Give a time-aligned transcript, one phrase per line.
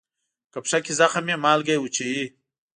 [0.51, 2.25] که پښه کې زخم وي، مالګه یې وچوي.